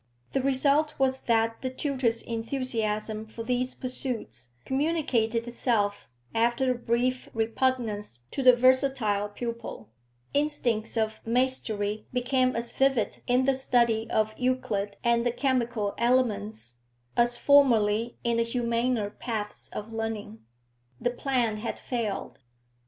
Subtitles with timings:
[0.33, 7.29] The result was that the tutor's enthusiasm for these pursuits communicated itself after a brief
[7.35, 9.91] repugnance to the versatile pupil;
[10.33, 16.77] instincts of mastery became as vivid in the study of Euclid and the chemical elements
[17.15, 20.43] as formerly in the humaner paths of learning;
[20.99, 22.39] the plan had failed.